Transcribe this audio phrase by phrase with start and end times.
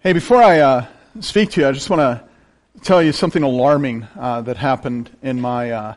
[0.00, 0.86] Hey, before I uh,
[1.18, 2.22] speak to you, I just want to
[2.84, 5.94] tell you something alarming uh, that happened in my uh,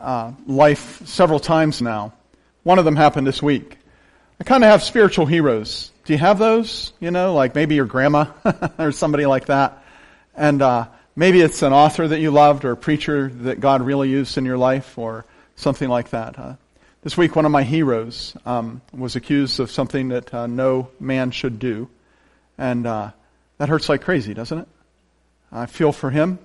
[0.00, 2.12] uh life several times now.
[2.64, 3.78] One of them happened this week.
[4.40, 5.92] I kind of have spiritual heroes.
[6.06, 6.92] Do you have those?
[6.98, 8.32] You know, like maybe your grandma
[8.80, 9.80] or somebody like that.
[10.34, 14.10] And uh, maybe it's an author that you loved or a preacher that God really
[14.10, 15.24] used in your life or
[15.54, 16.58] something like that.
[17.02, 21.30] this week, one of my heroes um, was accused of something that uh, no man
[21.30, 21.88] should do.
[22.58, 22.88] And
[23.60, 24.68] that hurts like crazy, doesn't it?
[25.52, 26.38] I feel for him.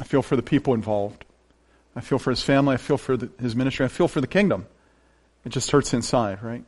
[0.00, 1.22] I feel for the people involved.
[1.94, 2.72] I feel for his family.
[2.72, 3.84] I feel for the, his ministry.
[3.84, 4.66] I feel for the kingdom.
[5.44, 6.64] It just hurts inside, right?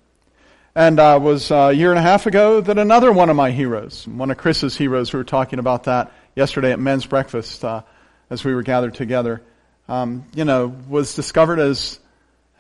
[0.74, 4.06] And uh, was a year and a half ago that another one of my heroes,
[4.06, 7.80] one of Chris's heroes, we were talking about that yesterday at men's breakfast uh,
[8.28, 9.41] as we were gathered together,
[9.88, 11.98] um, you know, was discovered as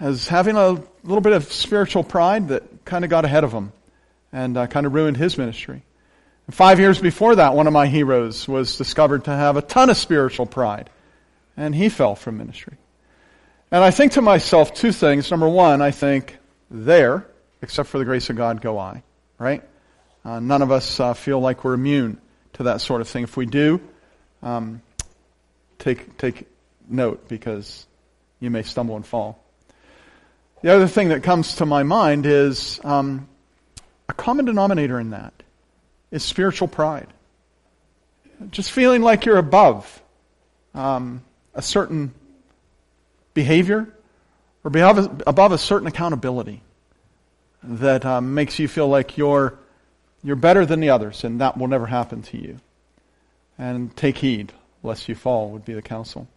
[0.00, 0.70] as having a
[1.04, 3.74] little bit of spiritual pride that kind of got ahead of him
[4.32, 5.82] and uh, kind of ruined his ministry.
[6.50, 9.96] Five years before that, one of my heroes was discovered to have a ton of
[9.96, 10.90] spiritual pride,
[11.56, 12.76] and he fell from ministry.
[13.72, 15.28] And I think to myself two things.
[15.30, 16.38] Number one, I think,
[16.70, 17.26] there,
[17.62, 19.02] except for the grace of God, go I.
[19.38, 19.62] Right?
[20.24, 22.20] Uh, none of us uh, feel like we're immune
[22.54, 23.24] to that sort of thing.
[23.24, 23.80] If we do,
[24.42, 24.82] um,
[25.78, 26.46] take take
[26.88, 27.86] note because
[28.38, 29.42] you may stumble and fall.
[30.62, 33.28] The other thing that comes to my mind is um,
[34.08, 35.35] a common denominator in that
[36.10, 37.08] is spiritual pride.
[38.50, 40.02] Just feeling like you're above
[40.74, 41.22] um,
[41.54, 42.12] a certain
[43.34, 43.88] behavior
[44.62, 46.62] or above, a certain accountability
[47.62, 49.58] that um, makes you feel like you're,
[50.22, 52.60] you're better than the others, and that will never happen to you.
[53.58, 56.28] And take heed lest you fall, would be the counsel.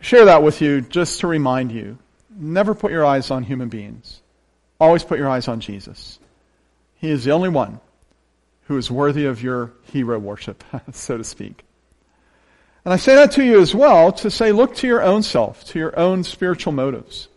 [0.00, 1.98] share that with you just to remind you
[2.30, 4.20] never put your eyes on human beings,
[4.80, 6.18] always put your eyes on Jesus.
[6.96, 7.80] He is the only one
[8.64, 11.64] who is worthy of your hero worship, so to speak.
[12.84, 15.64] And I say that to you as well to say, look to your own self,
[15.66, 17.28] to your own spiritual motives.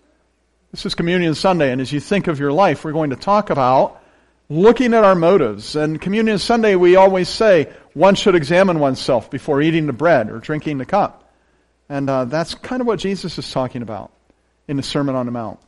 [0.72, 3.50] This is Communion Sunday, and as you think of your life, we're going to talk
[3.50, 4.02] about
[4.50, 5.76] looking at our motives.
[5.76, 10.40] And Communion Sunday, we always say one should examine oneself before eating the bread or
[10.40, 11.32] drinking the cup.
[11.88, 14.12] And uh, that's kind of what Jesus is talking about
[14.68, 15.60] in the Sermon on the Mount.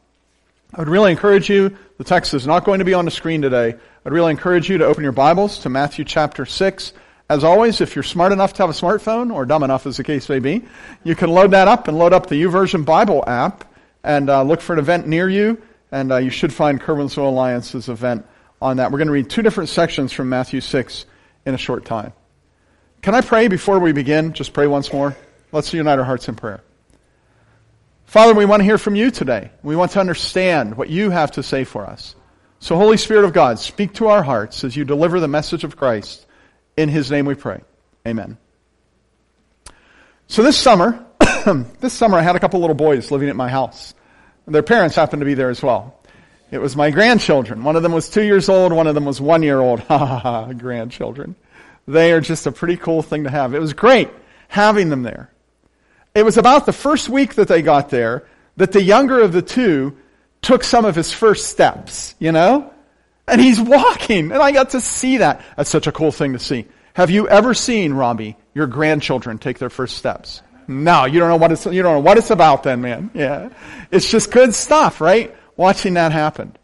[0.74, 3.42] I would really encourage you, the text is not going to be on the screen
[3.42, 3.76] today.
[4.06, 6.94] I'd really encourage you to open your Bibles to Matthew chapter 6.
[7.30, 10.04] As always, if you're smart enough to have a smartphone, or dumb enough as the
[10.04, 10.66] case may be,
[11.06, 13.74] you can load that up and load up the YouVersion Bible app
[14.04, 15.62] and uh, look for an event near you,
[15.92, 18.26] and uh, you should find Curwensville Alliance's event
[18.62, 18.92] on that.
[18.92, 21.06] We're going to read two different sections from Matthew 6
[21.46, 22.12] in a short time.
[23.02, 24.34] Can I pray before we begin?
[24.34, 25.16] Just pray once more.
[25.54, 26.62] Let's unite our hearts in prayer.
[28.08, 29.52] Father, we want to hear from you today.
[29.64, 32.16] We want to understand what you have to say for us.
[32.60, 35.76] So, Holy Spirit of God, speak to our hearts as you deliver the message of
[35.76, 36.26] Christ.
[36.78, 37.62] In His name we pray.
[38.08, 38.38] Amen.
[40.28, 41.06] So this summer,
[41.80, 43.94] this summer I had a couple little boys living at my house.
[44.46, 46.00] Their parents happened to be there as well.
[46.50, 47.66] It was my grandchildren.
[47.66, 49.80] One of them was two years old, one of them was one year old.
[49.88, 51.36] Ha ha ha, grandchildren.
[51.88, 53.54] They are just a pretty cool thing to have.
[53.54, 54.10] It was great
[54.48, 55.30] having them there.
[56.18, 59.44] It was about the first week that they got there that the younger of the
[59.44, 59.96] two
[60.42, 62.74] took some of his first steps, you know?
[63.28, 65.44] And he's walking, and I got to see that.
[65.56, 66.66] That's such a cool thing to see.
[66.96, 70.42] Have you ever seen, Robbie, your grandchildren take their first steps?
[70.68, 73.12] No, you don't know what it's, you don't know what it's about then, man.
[73.14, 73.50] Yeah.
[73.92, 75.38] It's just good stuff, right?
[75.56, 76.58] Watching that happen.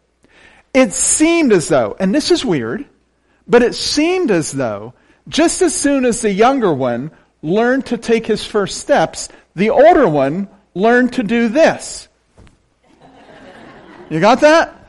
[0.74, 2.86] It seemed as though, and this is weird,
[3.46, 4.94] but it seemed as though
[5.28, 10.08] just as soon as the younger one learned to take his first steps, the older
[10.08, 12.08] one learned to do this.
[14.10, 14.84] You got that?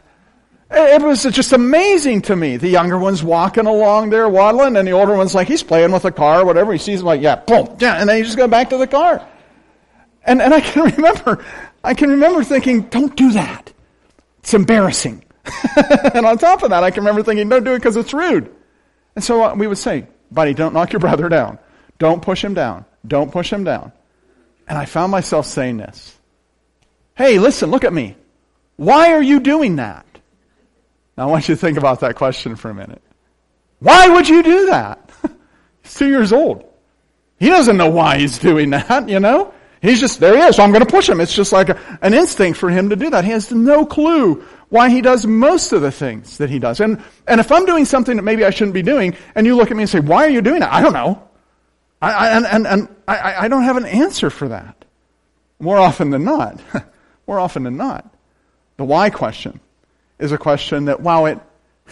[0.72, 2.58] It was just amazing to me.
[2.58, 6.06] The younger one's walking along there waddling, and the older one's like, he's playing with
[6.06, 6.74] a car or whatever.
[6.74, 8.88] He sees him like, yeah, boom, yeah, and then he just go back to the
[8.88, 9.26] car.
[10.24, 11.46] And, and I can remember,
[11.84, 13.72] I can remember thinking, don't do that.
[14.40, 15.24] It's embarrassing.
[16.14, 18.54] and on top of that, I can remember thinking, don't do it because it's rude.
[19.16, 21.60] And so uh, we would say, buddy, don't knock your brother down.
[22.00, 22.86] Don't push him down.
[23.08, 23.92] Don't push him down.
[24.68, 26.18] And I found myself saying this.
[27.16, 28.16] Hey, listen, look at me.
[28.78, 30.06] Why are you doing that?
[31.18, 33.02] Now I want you to think about that question for a minute.
[33.80, 35.10] Why would you do that?
[35.84, 36.66] he's two years old.
[37.40, 39.54] He doesn't know why he's doing that, you know?
[39.82, 41.22] He's just, there he is, so I'm going to push him.
[41.22, 43.24] It's just like a, an instinct for him to do that.
[43.24, 46.80] He has no clue why he does most of the things that he does.
[46.80, 49.70] And, and if I'm doing something that maybe I shouldn't be doing, and you look
[49.70, 50.74] at me and say, why are you doing that?
[50.74, 51.22] I don't know.
[52.02, 54.86] I, and and, and I, I don't have an answer for that.
[55.60, 56.60] More often than not.
[57.28, 58.14] More often than not.
[58.78, 59.60] The why question
[60.20, 61.40] is a question that, while it,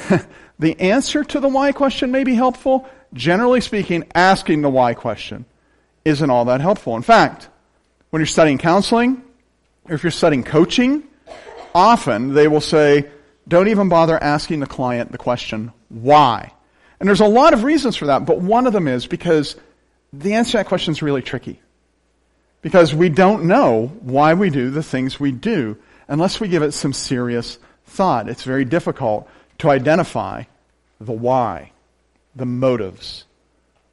[0.60, 5.46] the answer to the why question may be helpful, generally speaking, asking the why question
[6.06, 6.96] isn't all that helpful.
[6.96, 7.50] In fact,
[8.10, 9.24] when you're studying counseling,
[9.86, 11.04] or if you're studying coaching,
[11.74, 13.10] often they will say,
[13.48, 16.52] don't even bother asking the client the question, why?
[17.00, 19.56] And there's a lot of reasons for that, but one of them is because
[20.14, 21.60] the answer to that question is really tricky.
[22.62, 25.78] Because we don't know why we do the things we do
[26.08, 28.30] unless we give it some serious thought.
[28.30, 29.28] It's very difficult
[29.60, 30.44] to identify
[31.02, 31.72] the why,
[32.36, 33.26] the motives,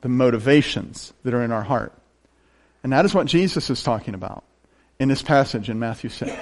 [0.02, 1.92] the motivations that are in our heart.
[2.82, 4.44] And that is what Jesus is talking about
[4.98, 6.32] in this passage in Matthew 6.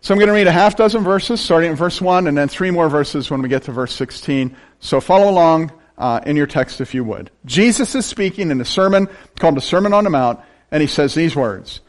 [0.00, 2.48] So I'm going to read a half dozen verses, starting in verse 1, and then
[2.48, 4.54] three more verses when we get to verse 16.
[4.78, 7.30] So follow along uh, in your text if you would.
[7.44, 9.08] Jesus is speaking in a sermon
[9.38, 10.40] called the Sermon on the Mount,
[10.70, 11.80] and he says these words.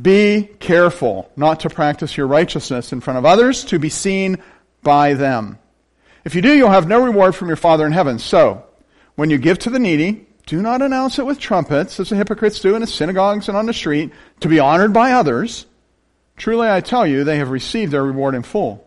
[0.00, 4.42] Be careful not to practice your righteousness in front of others to be seen
[4.82, 5.58] by them.
[6.24, 8.18] If you do, you'll have no reward from your Father in heaven.
[8.18, 8.64] So,
[9.14, 12.60] when you give to the needy, do not announce it with trumpets, as the hypocrites
[12.60, 15.66] do in the synagogues and on the street, to be honored by others.
[16.36, 18.86] Truly I tell you, they have received their reward in full.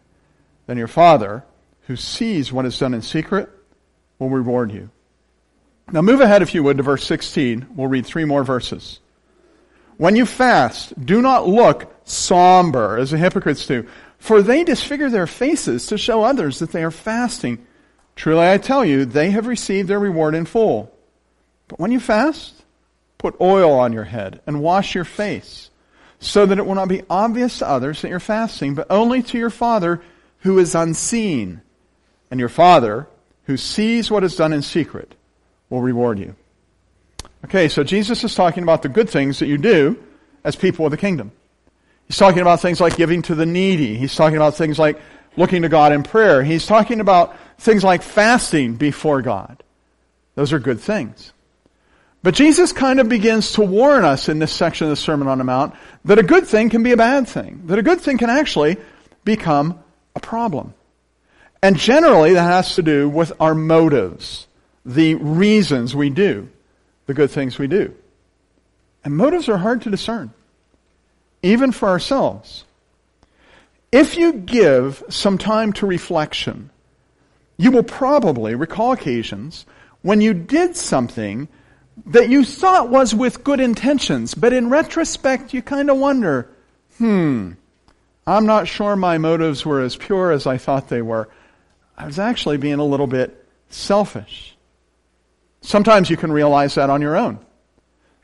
[0.71, 1.43] Then your Father,
[1.87, 3.49] who sees what is done in secret,
[4.19, 4.89] will reward you.
[5.91, 7.67] Now move ahead, if you would, to verse 16.
[7.75, 9.01] We'll read three more verses.
[9.97, 13.85] When you fast, do not look somber as the hypocrites do,
[14.17, 17.67] for they disfigure their faces to show others that they are fasting.
[18.15, 20.89] Truly I tell you, they have received their reward in full.
[21.67, 22.53] But when you fast,
[23.17, 25.69] put oil on your head and wash your face,
[26.21, 29.37] so that it will not be obvious to others that you're fasting, but only to
[29.37, 30.01] your Father
[30.41, 31.61] who is unseen.
[32.29, 33.07] And your Father,
[33.45, 35.15] who sees what is done in secret,
[35.69, 36.35] will reward you.
[37.45, 40.01] Okay, so Jesus is talking about the good things that you do
[40.43, 41.31] as people of the kingdom.
[42.07, 43.95] He's talking about things like giving to the needy.
[43.95, 44.99] He's talking about things like
[45.37, 46.43] looking to God in prayer.
[46.43, 49.63] He's talking about things like fasting before God.
[50.35, 51.33] Those are good things.
[52.23, 55.39] But Jesus kind of begins to warn us in this section of the Sermon on
[55.39, 55.73] the Mount
[56.05, 57.63] that a good thing can be a bad thing.
[57.65, 58.77] That a good thing can actually
[59.23, 59.79] become
[60.15, 60.73] a problem.
[61.61, 64.47] And generally that has to do with our motives,
[64.85, 66.49] the reasons we do
[67.11, 67.93] the good things we do.
[69.03, 70.31] And motives are hard to discern,
[71.43, 72.63] even for ourselves.
[73.91, 76.69] If you give some time to reflection,
[77.57, 79.65] you will probably recall occasions
[80.03, 81.49] when you did something
[82.05, 86.49] that you thought was with good intentions, but in retrospect you kind of wonder,
[86.97, 87.51] hmm,
[88.25, 91.29] I'm not sure my motives were as pure as I thought they were.
[91.97, 94.55] I was actually being a little bit selfish.
[95.61, 97.39] Sometimes you can realize that on your own.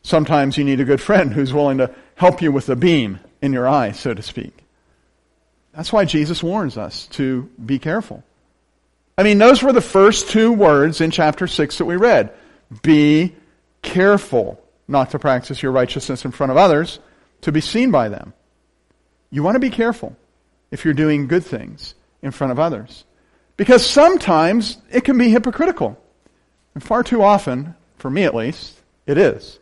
[0.03, 3.53] Sometimes you need a good friend who's willing to help you with a beam in
[3.53, 4.53] your eye, so to speak.
[5.73, 8.23] That's why Jesus warns us to be careful.
[9.17, 12.33] I mean, those were the first two words in chapter 6 that we read.
[12.81, 13.35] Be
[13.81, 16.99] careful not to practice your righteousness in front of others
[17.41, 18.33] to be seen by them.
[19.29, 20.15] You want to be careful
[20.71, 23.05] if you're doing good things in front of others.
[23.55, 25.99] Because sometimes it can be hypocritical.
[26.73, 29.59] And far too often, for me at least, it is.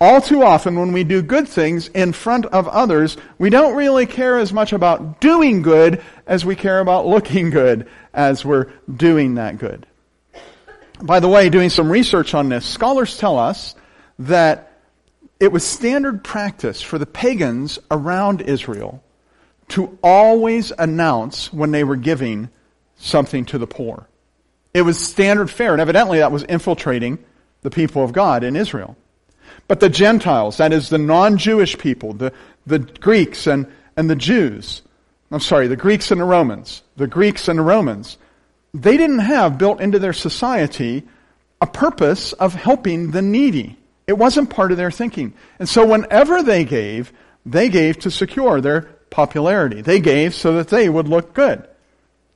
[0.00, 4.06] All too often, when we do good things in front of others, we don't really
[4.06, 9.36] care as much about doing good as we care about looking good as we're doing
[9.36, 9.86] that good.
[11.00, 13.76] By the way, doing some research on this, scholars tell us
[14.18, 14.71] that
[15.42, 19.02] it was standard practice for the pagans around Israel
[19.66, 22.48] to always announce when they were giving
[22.96, 24.06] something to the poor.
[24.72, 27.18] It was standard fare, and evidently that was infiltrating
[27.62, 28.96] the people of God in Israel.
[29.66, 32.32] But the Gentiles, that is the non-Jewish people, the,
[32.64, 34.82] the Greeks and, and the Jews,
[35.32, 38.16] I'm sorry, the Greeks and the Romans, the Greeks and the Romans,
[38.72, 41.02] they didn't have built into their society
[41.60, 43.76] a purpose of helping the needy.
[44.12, 45.32] It wasn't part of their thinking.
[45.58, 47.14] And so whenever they gave,
[47.46, 49.80] they gave to secure their popularity.
[49.80, 51.66] They gave so that they would look good.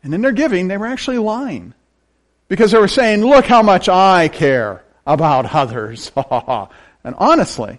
[0.02, 1.74] And in their giving, they were actually lying.
[2.48, 6.10] Because they were saying, look how much I care about others.
[7.06, 7.78] And honestly,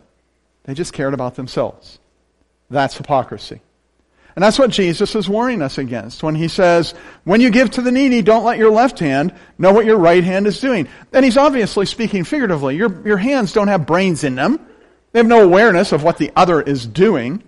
[0.63, 1.99] they just cared about themselves.
[2.69, 3.59] That's hypocrisy.
[4.37, 7.81] And that's what Jesus is warning us against when he says, when you give to
[7.81, 10.87] the needy, don't let your left hand know what your right hand is doing.
[11.11, 12.75] And he's obviously speaking figuratively.
[12.75, 14.59] Your, your hands don't have brains in them.
[15.11, 17.41] They have no awareness of what the other is doing.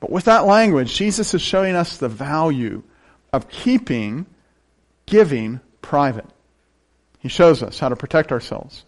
[0.00, 2.82] But with that language, Jesus is showing us the value
[3.32, 4.26] of keeping
[5.06, 6.26] giving private.
[7.20, 8.84] He shows us how to protect ourselves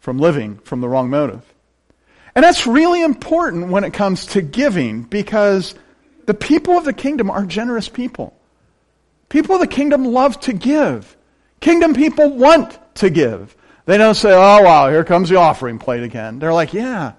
[0.00, 1.54] from living from the wrong motive.
[2.34, 5.74] And that's really important when it comes to giving because
[6.26, 8.34] the people of the kingdom are generous people.
[9.28, 11.16] People of the kingdom love to give.
[11.60, 13.56] Kingdom people want to give.
[13.86, 16.38] They don't say, oh wow, here comes the offering plate again.
[16.38, 17.12] They're like, yeah,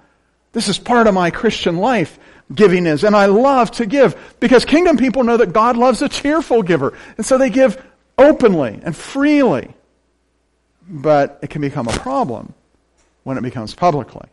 [0.53, 2.19] this is part of my Christian life,
[2.53, 3.03] giving is.
[3.03, 6.98] And I love to give because kingdom people know that God loves a cheerful giver.
[7.17, 7.83] And so they give
[8.17, 9.74] openly and freely.
[10.88, 12.53] But it can become a problem
[13.24, 14.27] when it becomes publicly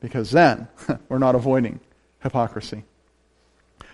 [0.00, 0.68] because then
[1.08, 1.80] we're not avoiding
[2.22, 2.84] hypocrisy.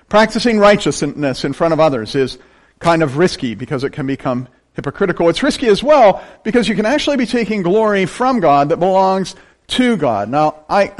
[0.08, 2.38] Practicing righteousness in front of others is
[2.78, 5.28] kind of risky because it can become hypocritical.
[5.28, 9.34] It's risky as well because you can actually be taking glory from God that belongs
[9.68, 10.30] to God.
[10.30, 10.92] Now, I,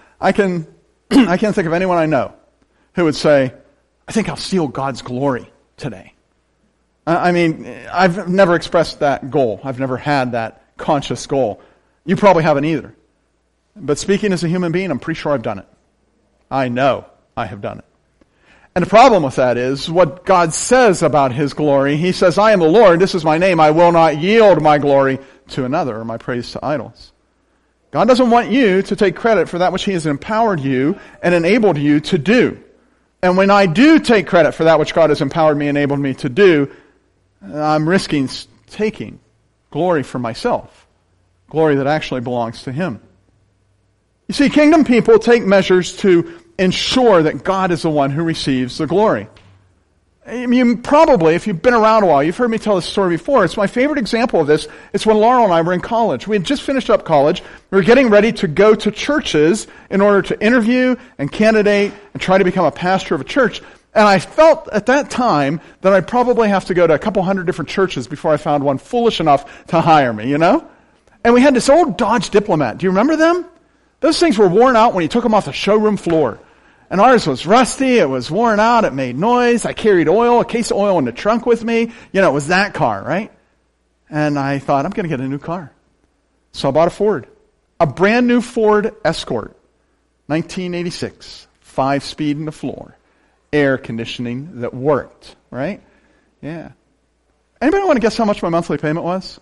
[0.20, 0.66] I can,
[1.10, 2.34] I can't think of anyone I know
[2.94, 3.52] who would say,
[4.06, 6.14] I think I'll steal God's glory today.
[7.06, 9.60] I mean, I've never expressed that goal.
[9.62, 11.60] I've never had that conscious goal.
[12.06, 12.94] You probably haven't either.
[13.76, 15.66] But speaking as a human being, I'm pretty sure I've done it.
[16.50, 17.04] I know
[17.36, 17.84] I have done it.
[18.76, 21.96] And the problem with that is what God says about His glory.
[21.96, 24.78] He says, I am the Lord, this is my name, I will not yield my
[24.78, 27.12] glory to another or my praise to idols.
[27.92, 31.32] God doesn't want you to take credit for that which He has empowered you and
[31.34, 32.60] enabled you to do.
[33.22, 36.00] And when I do take credit for that which God has empowered me, and enabled
[36.00, 36.74] me to do,
[37.40, 38.28] I'm risking
[38.66, 39.20] taking
[39.70, 40.86] glory for myself.
[41.48, 43.00] Glory that actually belongs to Him.
[44.26, 48.78] You see, kingdom people take measures to ensure that God is the one who receives
[48.78, 49.28] the glory.
[50.26, 53.10] I mean, probably, if you've been around a while, you've heard me tell this story
[53.10, 53.44] before.
[53.44, 54.66] It's my favorite example of this.
[54.94, 56.26] It's when Laurel and I were in college.
[56.26, 57.42] We had just finished up college.
[57.70, 62.22] We were getting ready to go to churches in order to interview and candidate and
[62.22, 63.60] try to become a pastor of a church.
[63.92, 67.22] And I felt at that time that I'd probably have to go to a couple
[67.22, 70.66] hundred different churches before I found one foolish enough to hire me, you know?
[71.22, 72.78] And we had this old Dodge Diplomat.
[72.78, 73.44] Do you remember them?
[74.04, 76.38] Those things were worn out when you took them off the showroom floor.
[76.90, 79.64] And ours was rusty, it was worn out, it made noise.
[79.64, 81.90] I carried oil, a case of oil in the trunk with me.
[82.12, 83.32] You know, it was that car, right?
[84.10, 85.72] And I thought, I'm going to get a new car.
[86.52, 87.26] So I bought a Ford.
[87.80, 89.56] A brand new Ford Escort.
[90.26, 91.46] 1986.
[91.62, 92.98] Five speed in the floor.
[93.54, 95.80] Air conditioning that worked, right?
[96.42, 96.72] Yeah.
[97.58, 99.40] Anybody want to guess how much my monthly payment was?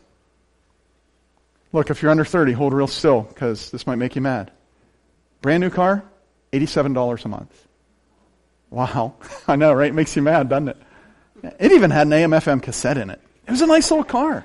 [1.73, 4.51] Look, if you're under 30, hold real still because this might make you mad.
[5.41, 6.05] Brand new car,
[6.53, 7.67] $87 a month.
[8.71, 9.15] Wow.
[9.49, 9.89] I know, right?
[9.89, 10.77] It makes you mad, doesn't it?
[11.59, 13.21] It even had an AM FM cassette in it.
[13.47, 14.45] It was a nice little car.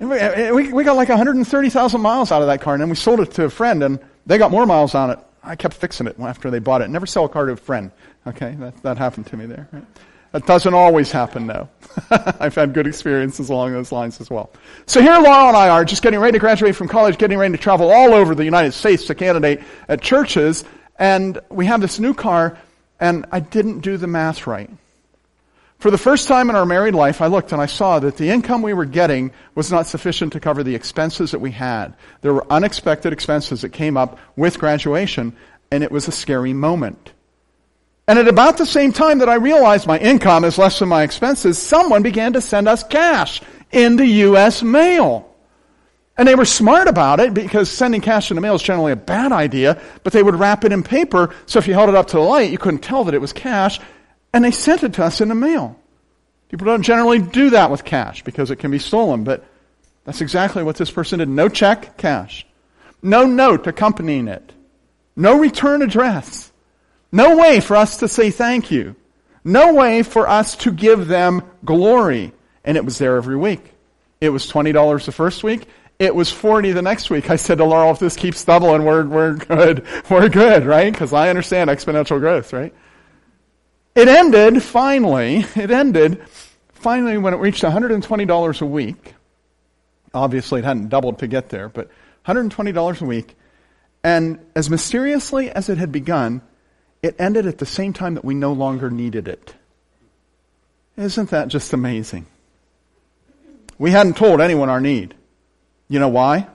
[0.00, 2.96] Uh, uh, we, we got like 130,000 miles out of that car, and then we
[2.96, 5.18] sold it to a friend, and they got more miles on it.
[5.42, 6.90] I kept fixing it after they bought it.
[6.90, 7.90] Never sell a car to a friend.
[8.26, 9.68] Okay, that, that happened to me there.
[9.72, 9.84] Right?
[10.32, 11.68] That doesn't always happen, though.
[12.10, 14.50] I've had good experiences along those lines as well.
[14.86, 17.56] So here Laurel and I are just getting ready to graduate from college, getting ready
[17.56, 20.64] to travel all over the United States to candidate at churches,
[20.98, 22.58] and we have this new car,
[23.00, 24.70] and I didn't do the math right.
[25.78, 28.30] For the first time in our married life, I looked and I saw that the
[28.30, 31.94] income we were getting was not sufficient to cover the expenses that we had.
[32.20, 35.36] There were unexpected expenses that came up with graduation,
[35.70, 37.12] and it was a scary moment.
[38.08, 41.02] And at about the same time that I realized my income is less than my
[41.02, 44.62] expenses, someone began to send us cash in the U.S.
[44.62, 45.30] mail.
[46.16, 48.96] And they were smart about it because sending cash in the mail is generally a
[48.96, 52.06] bad idea, but they would wrap it in paper so if you held it up
[52.08, 53.78] to the light, you couldn't tell that it was cash,
[54.32, 55.78] and they sent it to us in the mail.
[56.48, 59.44] People don't generally do that with cash because it can be stolen, but
[60.04, 61.28] that's exactly what this person did.
[61.28, 62.46] No check, cash.
[63.02, 64.50] No note accompanying it.
[65.14, 66.47] No return address.
[67.10, 68.96] No way for us to say thank you.
[69.44, 72.32] No way for us to give them glory.
[72.64, 73.72] And it was there every week.
[74.20, 75.66] It was $20 the first week.
[75.98, 77.30] It was 40 the next week.
[77.30, 79.84] I said to Laurel, if this keeps doubling, we're, we're good.
[80.10, 80.92] We're good, right?
[80.92, 82.72] Because I understand exponential growth, right?
[83.94, 86.22] It ended, finally, it ended,
[86.72, 89.14] finally when it reached $120 a week.
[90.14, 91.90] Obviously it hadn't doubled to get there, but
[92.26, 93.34] $120 a week.
[94.04, 96.42] And as mysteriously as it had begun,
[97.02, 99.54] it ended at the same time that we no longer needed it.
[100.96, 102.26] Isn't that just amazing?
[103.78, 105.14] We hadn't told anyone our need.
[105.88, 106.48] You know why?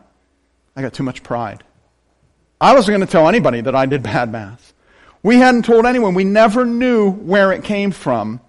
[0.76, 1.64] I got too much pride.
[2.60, 4.74] I wasn't going to tell anybody that I did bad math.
[5.22, 6.14] We hadn't told anyone.
[6.14, 8.42] We never knew where it came from.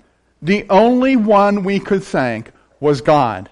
[0.42, 3.48] The only one we could thank was God.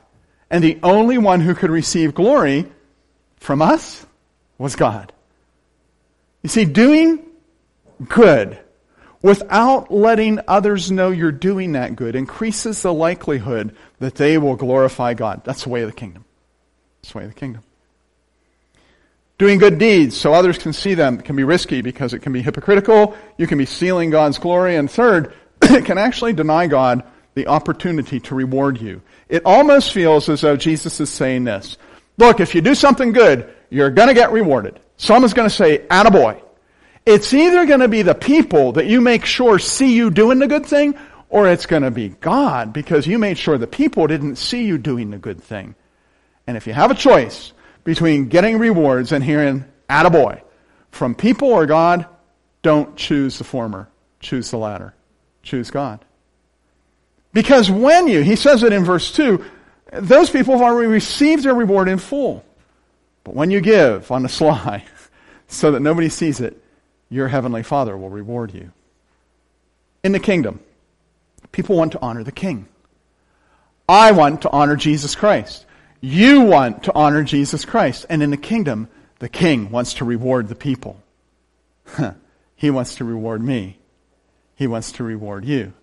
[0.51, 2.71] And the only one who could receive glory
[3.37, 4.05] from us
[4.59, 5.13] was God.
[6.43, 7.25] You see, doing
[8.09, 8.59] good
[9.23, 15.15] without letting others know you're doing that good increases the likelihood that they will glorify
[15.15, 15.43] God.
[15.45, 16.25] That's the way of the kingdom.
[17.01, 17.63] That's the way of the kingdom.
[19.39, 22.43] Doing good deeds so others can see them can be risky because it can be
[22.43, 23.17] hypocritical.
[23.39, 24.77] You can be stealing God's glory.
[24.77, 25.33] And third,
[25.63, 27.05] it can actually deny God
[27.35, 29.03] the opportunity to reward you.
[29.29, 31.79] It almost feels as though Jesus is saying this.
[32.19, 34.79] Look, if you do something good, you're gonna get rewarded.
[34.97, 36.41] Someone's gonna say, attaboy.
[37.05, 40.67] It's either gonna be the people that you make sure see you doing the good
[40.67, 40.95] thing,
[41.29, 45.11] or it's gonna be God because you made sure the people didn't see you doing
[45.11, 45.75] the good thing.
[46.47, 47.53] And if you have a choice
[47.85, 50.41] between getting rewards and hearing attaboy
[50.91, 52.07] from people or God,
[52.63, 53.89] don't choose the former.
[54.21, 54.95] Choose the latter.
[55.43, 56.05] Choose God.
[57.33, 59.45] Because when you, he says it in verse 2,
[59.95, 62.45] those people have already received their reward in full.
[63.25, 64.85] But when you give on the sly,
[65.49, 66.62] so that nobody sees it,
[67.13, 68.73] your heavenly Father will reward you.
[70.03, 70.61] In the kingdom,
[71.53, 72.67] people want to honor the king.
[73.87, 75.67] I want to honor Jesus Christ.
[76.01, 78.07] You want to honor Jesus Christ.
[78.09, 78.89] And in the kingdom,
[79.19, 81.01] the king wants to reward the people.
[82.57, 83.77] he wants to reward me.
[84.57, 85.75] He wants to reward you.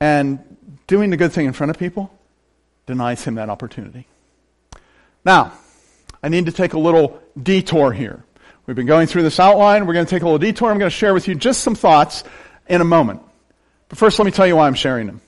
[0.00, 2.10] And doing the good thing in front of people
[2.86, 4.06] denies him that opportunity.
[5.22, 5.52] Now,
[6.22, 8.24] I need to take a little detour here.
[8.66, 9.86] We've been going through this outline.
[9.86, 10.70] We're going to take a little detour.
[10.70, 12.24] I'm going to share with you just some thoughts
[12.66, 13.22] in a moment.
[13.88, 15.20] But first, let me tell you why I'm sharing them.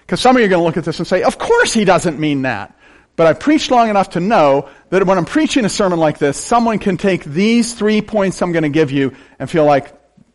[0.00, 1.84] Because some of you are going to look at this and say, of course he
[1.84, 2.76] doesn't mean that.
[3.14, 6.36] But I've preached long enough to know that when I'm preaching a sermon like this,
[6.36, 9.92] someone can take these three points I'm going to give you and feel like,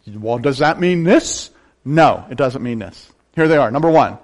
[0.08, 1.50] well, does that mean this?
[1.84, 3.12] No, it doesn't mean this.
[3.36, 3.70] Here they are.
[3.70, 4.18] Number one,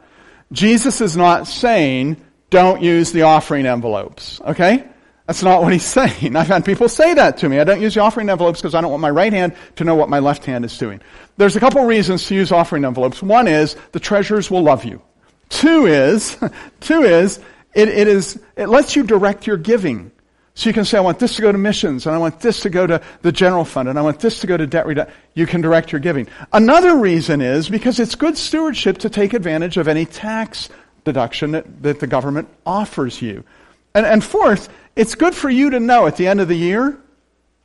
[0.52, 4.40] Jesus is not saying don't use the offering envelopes.
[4.42, 4.88] Okay?
[5.32, 6.36] That's not what he's saying.
[6.36, 7.58] I've had people say that to me.
[7.58, 9.96] I don't use the offering envelopes because I don't want my right hand to know
[9.96, 11.00] what my left hand is doing.
[11.38, 13.24] There's a couple reasons to use offering envelopes.
[13.24, 15.02] One is the treasurers will love you.
[15.48, 16.38] Two is,
[16.82, 17.40] two is
[17.74, 20.12] it, it is, it lets you direct your giving.
[20.54, 22.60] So you can say, I want this to go to missions, and I want this
[22.64, 25.16] to go to the general fund, and I want this to go to debt reduction.
[25.34, 26.28] You can direct your giving.
[26.52, 30.68] Another reason is because it's good stewardship to take advantage of any tax
[31.06, 33.46] deduction that, that the government offers you.
[33.94, 36.98] And, and fourth, it's good for you to know at the end of the year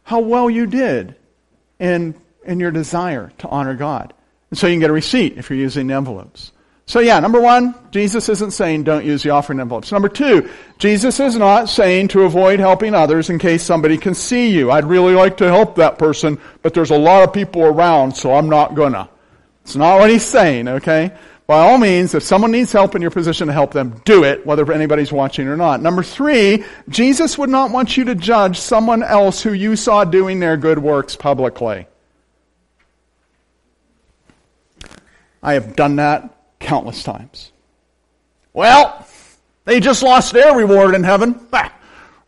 [0.02, 1.16] how well you did
[1.78, 4.12] in, in your desire to honor God.
[4.50, 6.52] And so you can get a receipt if you're using envelopes.
[6.88, 9.90] So yeah, number one, Jesus isn't saying don't use the offering envelopes.
[9.90, 14.50] Number two, Jesus is not saying to avoid helping others in case somebody can see
[14.50, 14.70] you.
[14.70, 18.32] I'd really like to help that person, but there's a lot of people around, so
[18.34, 19.08] I'm not gonna.
[19.62, 21.12] It's not what he's saying, okay?
[21.46, 24.44] By all means, if someone needs help in your position to help them, do it,
[24.44, 25.80] whether anybody's watching or not.
[25.80, 30.40] Number three, Jesus would not want you to judge someone else who you saw doing
[30.40, 31.86] their good works publicly.
[35.40, 37.52] I have done that countless times.
[38.52, 39.06] Well,
[39.64, 41.46] they just lost their reward in heaven.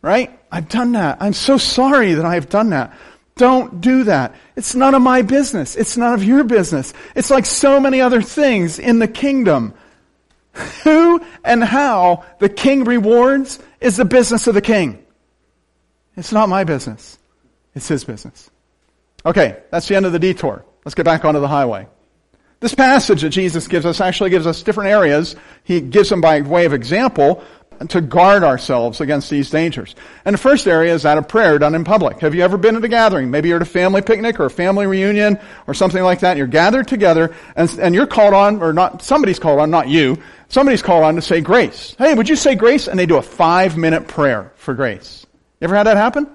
[0.01, 0.31] Right?
[0.49, 1.17] I've done that.
[1.19, 2.97] I'm so sorry that I've done that.
[3.39, 4.35] Don't do that.
[4.57, 5.77] It's none of my business.
[5.77, 6.93] It's none of your business.
[7.15, 9.73] It's like so many other things in the kingdom.
[10.83, 15.05] Who and how the king rewards is the business of the king.
[16.17, 17.17] It's not my business.
[17.73, 18.49] It's his business.
[19.25, 20.65] Okay, that's the end of the detour.
[20.83, 21.87] Let's get back onto the highway.
[22.59, 25.37] This passage that Jesus gives us actually gives us different areas.
[25.63, 27.41] He gives them by way of example
[27.87, 29.95] to guard ourselves against these dangers.
[30.25, 32.19] And the first area is that of prayer done in public.
[32.19, 33.31] Have you ever been at a gathering?
[33.31, 36.31] Maybe you're at a family picnic or a family reunion or something like that.
[36.31, 39.87] And you're gathered together and, and you're called on, or not, somebody's called on, not
[39.87, 40.17] you,
[40.49, 41.95] somebody's called on to say grace.
[41.97, 42.87] Hey, would you say grace?
[42.87, 45.25] And they do a five minute prayer for grace.
[45.61, 46.29] You ever had that happen?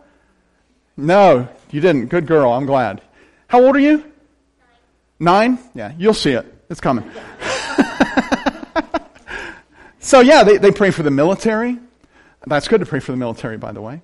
[0.97, 2.07] No, you didn't.
[2.07, 2.53] Good girl.
[2.53, 3.03] I'm glad.
[3.49, 4.05] How old are you?
[5.19, 5.59] Nine?
[5.75, 6.47] Yeah, you'll see it.
[6.71, 7.11] It's coming.
[10.05, 11.79] So yeah, they, they pray for the military.
[12.47, 14.03] That's good to pray for the military, by the way.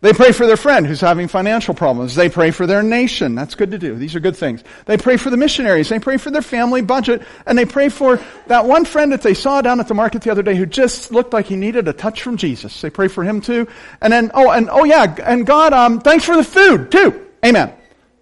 [0.00, 2.14] They pray for their friend who's having financial problems.
[2.14, 3.34] They pray for their nation.
[3.34, 3.94] That's good to do.
[3.94, 4.62] These are good things.
[4.84, 5.88] They pray for the missionaries.
[5.88, 7.22] They pray for their family budget.
[7.46, 10.30] And they pray for that one friend that they saw down at the market the
[10.30, 12.82] other day who just looked like he needed a touch from Jesus.
[12.82, 13.66] They pray for him too.
[14.02, 17.26] And then, oh, and oh yeah, and God, um, thanks for the food too.
[17.42, 17.72] Amen.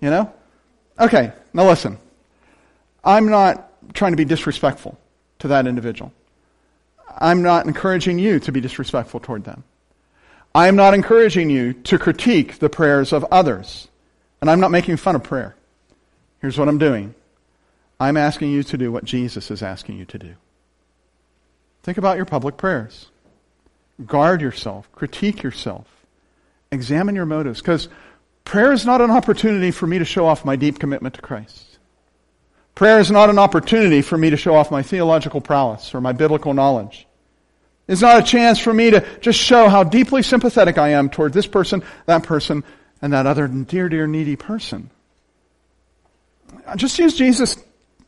[0.00, 0.32] You know?
[1.00, 1.98] Okay, now listen.
[3.02, 4.96] I'm not trying to be disrespectful
[5.40, 6.12] to that individual.
[7.18, 9.64] I'm not encouraging you to be disrespectful toward them.
[10.54, 13.88] I am not encouraging you to critique the prayers of others.
[14.40, 15.54] And I'm not making fun of prayer.
[16.40, 17.14] Here's what I'm doing.
[18.00, 20.34] I'm asking you to do what Jesus is asking you to do.
[21.84, 23.06] Think about your public prayers.
[24.04, 25.86] Guard yourself, critique yourself,
[26.72, 27.88] examine your motives, because
[28.44, 31.71] prayer is not an opportunity for me to show off my deep commitment to Christ.
[32.74, 36.12] Prayer is not an opportunity for me to show off my theological prowess or my
[36.12, 37.06] biblical knowledge.
[37.86, 41.32] It's not a chance for me to just show how deeply sympathetic I am toward
[41.32, 42.64] this person, that person,
[43.02, 44.90] and that other dear, dear, needy person.
[46.76, 47.56] Just use Jesus'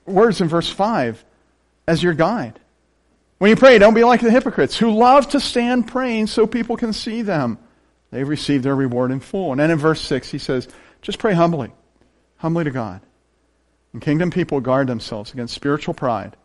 [0.06, 1.22] words in verse 5
[1.86, 2.58] as your guide.
[3.38, 6.76] When you pray, don't be like the hypocrites who love to stand praying so people
[6.76, 7.58] can see them.
[8.10, 9.50] They've received their reward in full.
[9.50, 10.68] And then in verse 6, he says,
[11.02, 11.72] just pray humbly,
[12.36, 13.00] humbly to God.
[13.94, 16.36] And kingdom people guard themselves against spiritual pride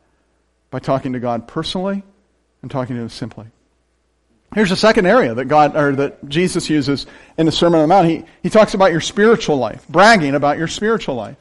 [0.69, 2.03] by talking to God personally
[2.62, 3.47] and talking to him simply.
[4.53, 7.07] Here's a second area that God or that Jesus uses
[7.38, 8.07] in the Sermon on the Mount.
[8.07, 11.38] He, he talks about your spiritual life, bragging about your spiritual life.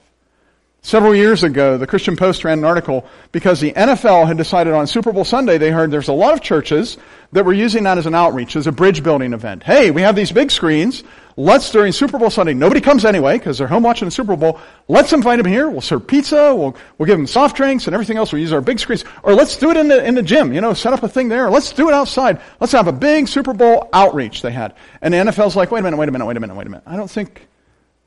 [0.80, 4.86] Several years ago, the Christian Post ran an article because the NFL had decided on
[4.86, 6.96] Super Bowl Sunday, they heard there's a lot of churches
[7.32, 9.62] that were using that as an outreach, as a bridge building event.
[9.62, 11.02] Hey, we have these big screens.
[11.38, 14.58] Let's, during Super Bowl Sunday, nobody comes anyway because they're home watching the Super Bowl.
[14.88, 15.70] Let's invite them here.
[15.70, 16.52] We'll serve pizza.
[16.52, 18.32] We'll, we'll give them soft drinks and everything else.
[18.32, 19.04] We'll use our big screens.
[19.22, 21.28] Or let's do it in the, in the gym, you know, set up a thing
[21.28, 21.48] there.
[21.48, 22.40] let's do it outside.
[22.58, 24.74] Let's have a big Super Bowl outreach they had.
[25.00, 26.70] And the NFL's like, wait a minute, wait a minute, wait a minute, wait a
[26.70, 26.84] minute.
[26.88, 27.46] I don't think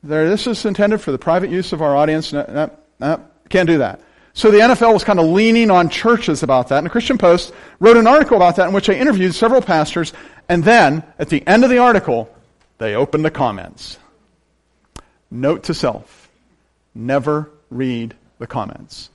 [0.03, 2.33] there, this is intended for the private use of our audience.
[2.33, 4.01] No, no, no, can't do that.
[4.33, 6.79] So the NFL was kind of leaning on churches about that.
[6.79, 10.11] And the Christian Post wrote an article about that in which they interviewed several pastors.
[10.49, 12.29] And then, at the end of the article,
[12.81, 13.97] they open the comments.
[15.29, 16.29] Note to self
[16.93, 19.09] never read the comments.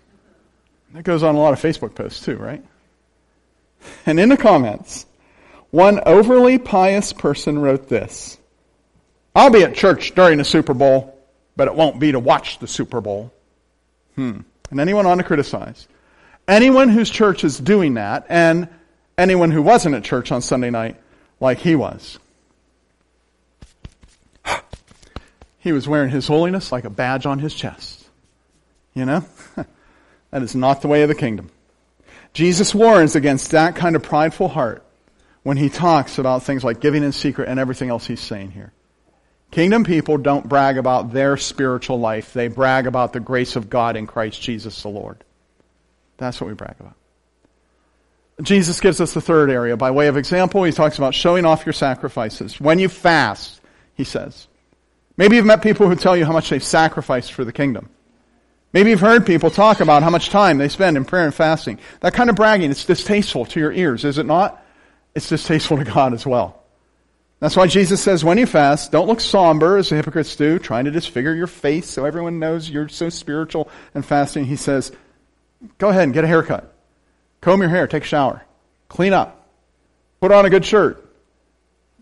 [0.93, 2.65] That goes on a lot of Facebook posts too, right?
[4.07, 5.05] And in the comments,
[5.71, 8.39] one overly pious person wrote this
[9.35, 11.19] I'll be at church during the Super Bowl,
[11.57, 13.33] but it won't be to watch the Super Bowl.
[14.15, 14.41] Hmm.
[14.71, 15.87] And anyone on to criticize.
[16.49, 18.69] Anyone whose church is doing that, and
[19.19, 20.97] anyone who wasn't at church on Sunday night
[21.41, 22.19] like he was.
[25.67, 28.09] He was wearing his holiness like a badge on his chest.
[28.95, 29.25] You know?
[30.31, 31.51] that is not the way of the kingdom.
[32.33, 34.85] Jesus warns against that kind of prideful heart
[35.43, 38.73] when he talks about things like giving in secret and everything else he's saying here.
[39.51, 42.33] Kingdom people don't brag about their spiritual life.
[42.33, 45.25] They brag about the grace of God in Christ Jesus the Lord.
[46.17, 46.95] That's what we brag about.
[48.41, 49.77] Jesus gives us the third area.
[49.77, 52.61] By way of example, he talks about showing off your sacrifices.
[52.61, 53.61] When you fast,
[53.95, 54.47] he says.
[55.17, 57.89] Maybe you've met people who tell you how much they've sacrificed for the kingdom.
[58.73, 61.79] Maybe you've heard people talk about how much time they spend in prayer and fasting.
[62.01, 64.63] That kind of bragging, it's distasteful to your ears, is it not?
[65.15, 66.63] It's distasteful to God as well.
[67.39, 70.87] That's why Jesus says, when you fast, don't look somber as the hypocrites do, trying
[70.87, 74.45] to disfigure your face so everyone knows you're so spiritual and fasting.
[74.45, 74.93] He says,
[75.79, 76.75] go ahead and get a haircut.
[77.41, 78.43] Comb your hair, take a shower,
[78.89, 79.49] clean up,
[80.21, 81.03] put on a good shirt.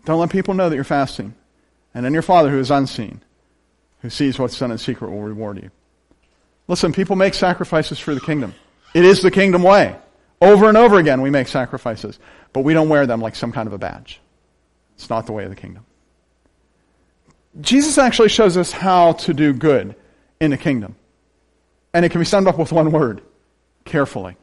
[0.05, 1.35] Don't let people know that you're fasting.
[1.95, 3.21] And then your Father who is unseen,
[4.01, 5.71] who sees what's done in secret, will reward you.
[6.67, 8.53] Listen, people make sacrifices for the kingdom.
[8.93, 9.95] It is the kingdom way.
[10.41, 12.19] Over and over again, we make sacrifices,
[12.51, 14.19] but we don't wear them like some kind of a badge.
[14.95, 15.85] It's not the way of the kingdom.
[17.61, 19.95] Jesus actually shows us how to do good
[20.41, 20.95] in the kingdom.
[21.93, 23.21] And it can be summed up with one word
[23.85, 24.35] carefully.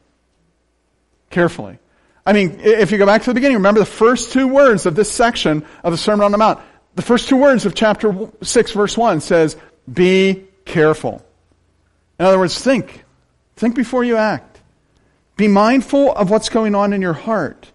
[1.29, 1.77] Carefully.
[2.25, 4.95] I mean, if you go back to the beginning, remember the first two words of
[4.95, 6.59] this section of the Sermon on the Mount.
[6.95, 9.57] The first two words of chapter 6, verse 1 says,
[9.91, 11.25] Be careful.
[12.19, 13.03] In other words, think.
[13.55, 14.61] Think before you act.
[15.35, 17.71] Be mindful of what's going on in your heart.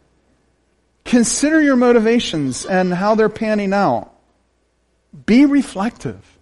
[1.04, 4.12] Consider your motivations and how they're panning out.
[5.26, 6.38] Be reflective.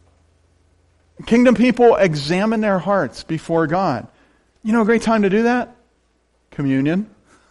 [1.24, 4.06] Kingdom people examine their hearts before God.
[4.62, 5.74] You know a great time to do that?
[6.50, 7.08] Communion.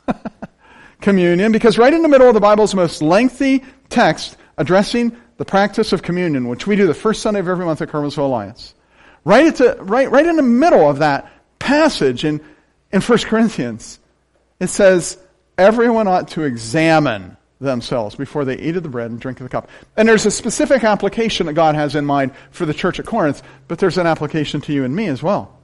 [1.01, 5.93] communion, because right in the middle of the Bible's most lengthy text addressing the practice
[5.93, 8.73] of communion, which we do the first Sunday of every month at Curwensville Alliance.
[9.23, 12.41] Right, at the, right, right in the middle of that passage in,
[12.91, 13.99] in 1 Corinthians,
[14.59, 15.17] it says,
[15.57, 19.49] everyone ought to examine themselves before they eat of the bread and drink of the
[19.49, 19.69] cup.
[19.97, 23.41] And there's a specific application that God has in mind for the church at Corinth,
[23.67, 25.57] but there's an application to you and me as well.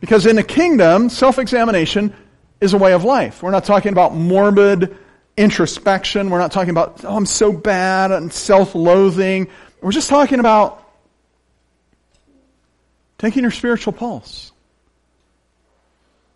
[0.00, 2.14] Because in the kingdom, self-examination
[2.60, 3.42] is a way of life.
[3.42, 4.96] We're not talking about morbid
[5.40, 6.30] introspection.
[6.30, 9.48] We're not talking about, oh, I'm so bad and self-loathing.
[9.80, 10.86] We're just talking about
[13.18, 14.52] taking your spiritual pulse.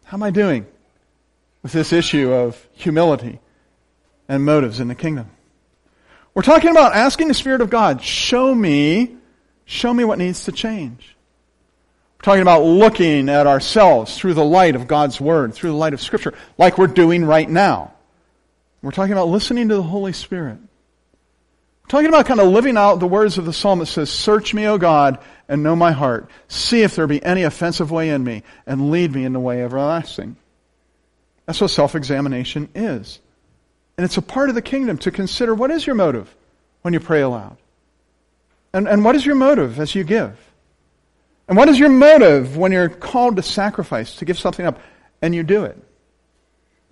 [0.05, 0.67] How am I doing?
[1.65, 3.41] with this issue of humility
[4.29, 5.29] and motives in the kingdom.
[6.35, 9.17] We're talking about asking the Spirit of God, show me,
[9.65, 11.17] show me what needs to change.
[12.19, 15.95] We're talking about looking at ourselves through the light of God's Word, through the light
[15.95, 17.94] of Scripture, like we're doing right now.
[18.85, 20.59] We're talking about listening to the Holy Spirit.
[20.59, 24.53] We're talking about kind of living out the words of the psalm that says, Search
[24.53, 26.29] me, O God, and know my heart.
[26.49, 29.65] See if there be any offensive way in me, and lead me in the way
[29.65, 30.37] everlasting.
[31.47, 33.21] That's what self-examination is.
[33.97, 36.35] And it's a part of the kingdom to consider what is your motive
[36.83, 37.57] when you pray aloud?
[38.75, 40.37] And, and what is your motive as you give?
[41.49, 44.79] And what is your motive when you're called to sacrifice, to give something up,
[45.23, 45.79] and you do it?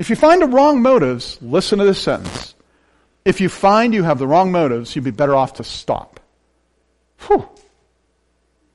[0.02, 2.56] If you find the wrong motives, listen to this sentence.
[3.24, 6.18] If you find you have the wrong motives, you'd be better off to stop.
[7.20, 7.48] Whew.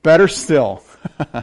[0.03, 0.81] Better still.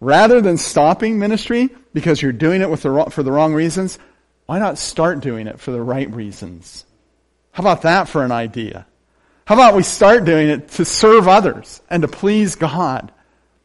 [0.00, 4.00] Rather than stopping ministry because you're doing it with the, for the wrong reasons,
[4.46, 6.84] why not start doing it for the right reasons?
[7.52, 8.84] How about that for an idea?
[9.44, 13.12] How about we start doing it to serve others and to please God?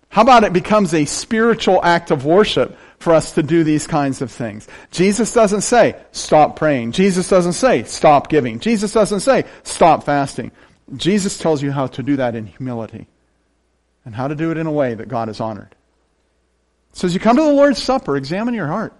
[0.09, 4.21] How about it becomes a spiritual act of worship for us to do these kinds
[4.21, 4.67] of things?
[4.91, 6.91] Jesus doesn't say, stop praying.
[6.91, 8.59] Jesus doesn't say, stop giving.
[8.59, 10.51] Jesus doesn't say, stop fasting.
[10.95, 13.07] Jesus tells you how to do that in humility
[14.05, 15.75] and how to do it in a way that God is honored.
[16.93, 18.93] So as you come to the Lord's Supper, examine your heart.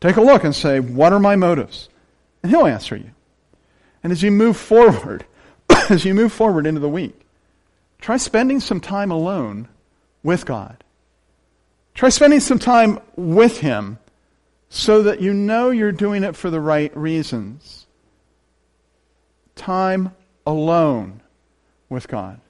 [0.00, 1.88] Take a look and say, what are my motives?
[2.42, 3.10] And He'll answer you.
[4.02, 5.24] And as you move forward,
[5.90, 7.14] as you move forward into the week,
[8.00, 9.68] try spending some time alone
[10.22, 10.81] with God.
[11.94, 13.98] Try spending some time with Him
[14.68, 17.86] so that you know you're doing it for the right reasons.
[19.54, 20.14] Time
[20.46, 21.20] alone
[21.88, 22.40] with God.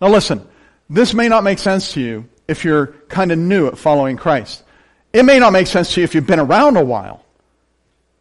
[0.00, 0.46] Now listen,
[0.88, 4.64] this may not make sense to you if you're kind of new at following Christ.
[5.12, 7.24] It may not make sense to you if you've been around a while.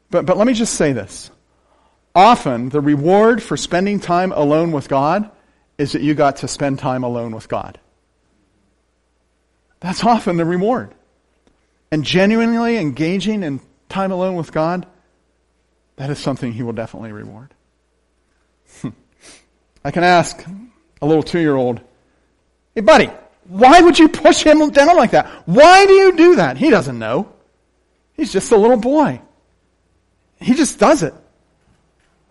[0.09, 1.31] But, but let me just say this.
[2.13, 5.29] Often, the reward for spending time alone with God
[5.77, 7.79] is that you got to spend time alone with God.
[9.79, 10.93] That's often the reward.
[11.91, 14.85] And genuinely engaging in time alone with God,
[15.95, 17.53] that is something He will definitely reward.
[18.81, 18.89] Hmm.
[19.83, 20.43] I can ask
[21.01, 21.79] a little two year old,
[22.75, 23.09] hey buddy,
[23.45, 25.27] why would you push him down like that?
[25.45, 26.57] Why do you do that?
[26.57, 27.31] He doesn't know.
[28.13, 29.21] He's just a little boy.
[30.39, 31.13] He just does it.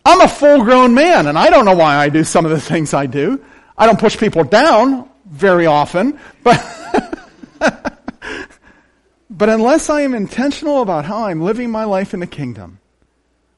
[0.04, 2.60] I'm a full grown man and I don't know why I do some of the
[2.60, 3.42] things I do.
[3.76, 6.60] I don't push people down very often, but
[9.30, 12.78] but unless I am intentional about how I'm living my life in the kingdom,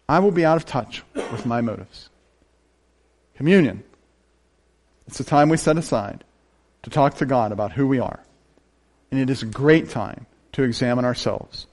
[0.09, 2.09] I will be out of touch with my motives.
[3.37, 3.85] Communion.
[5.07, 6.25] It's a time we set aside
[6.83, 8.21] to talk to God about who we are.
[9.11, 11.67] And it is a great time to examine ourselves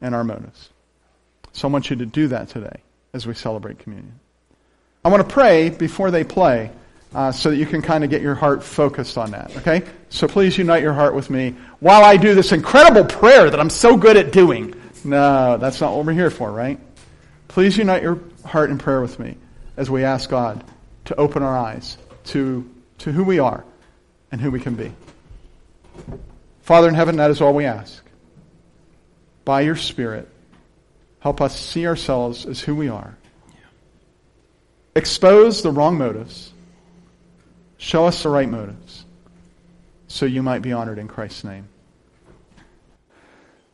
[0.00, 0.70] and our motives.
[1.52, 2.80] So I want you to do that today
[3.12, 4.18] as we celebrate communion.
[5.04, 6.70] I want to pray before they play
[7.14, 9.56] uh, so that you can kind of get your heart focused on that.
[9.56, 9.82] Okay?
[10.08, 13.70] So please unite your heart with me while I do this incredible prayer that I'm
[13.70, 14.74] so good at doing.
[15.04, 16.78] No, that's not what we're here for, right?
[17.48, 19.36] Please unite your heart in prayer with me
[19.76, 20.62] as we ask God
[21.06, 22.68] to open our eyes to,
[22.98, 23.64] to who we are
[24.30, 24.92] and who we can be.
[26.62, 28.04] Father in heaven, that is all we ask.
[29.44, 30.28] By your Spirit,
[31.18, 33.16] help us see ourselves as who we are.
[34.94, 36.49] Expose the wrong motives
[37.80, 39.06] Show us the right motives
[40.06, 41.66] so you might be honored in Christ's name.